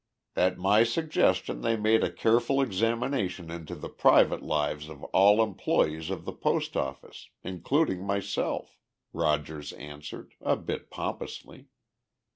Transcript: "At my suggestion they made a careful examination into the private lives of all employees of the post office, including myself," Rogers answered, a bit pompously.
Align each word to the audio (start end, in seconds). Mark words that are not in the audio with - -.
"At 0.35 0.57
my 0.57 0.83
suggestion 0.83 1.61
they 1.61 1.77
made 1.77 2.03
a 2.03 2.11
careful 2.11 2.59
examination 2.59 3.51
into 3.51 3.75
the 3.75 3.87
private 3.87 4.41
lives 4.41 4.89
of 4.89 5.03
all 5.13 5.43
employees 5.43 6.09
of 6.09 6.25
the 6.25 6.33
post 6.33 6.75
office, 6.75 7.29
including 7.43 8.03
myself," 8.03 8.79
Rogers 9.13 9.73
answered, 9.73 10.33
a 10.41 10.55
bit 10.55 10.89
pompously. 10.89 11.67